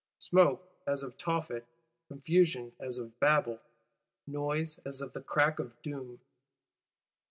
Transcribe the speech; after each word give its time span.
Smoke 0.17 0.67
as 0.87 1.03
of 1.03 1.15
Tophet; 1.15 1.63
confusion 2.07 2.71
as 2.79 2.97
of 2.97 3.19
Babel; 3.19 3.59
noise 4.25 4.79
as 4.83 4.99
of 4.99 5.13
the 5.13 5.21
Crack 5.21 5.59
of 5.59 5.79
Doom! 5.83 6.19